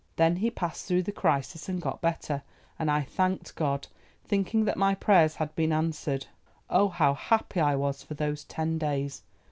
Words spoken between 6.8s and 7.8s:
how happy I